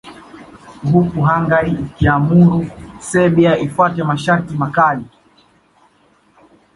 [0.93, 2.67] Huku Hungaria ikiamuru
[2.99, 5.05] Serbia ifuate masharti makali